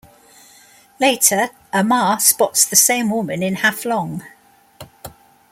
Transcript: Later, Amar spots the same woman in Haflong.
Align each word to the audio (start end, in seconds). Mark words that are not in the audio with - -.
Later, 0.99 1.51
Amar 1.71 2.19
spots 2.21 2.65
the 2.65 2.75
same 2.75 3.11
woman 3.11 3.43
in 3.43 3.57
Haflong. 3.57 4.23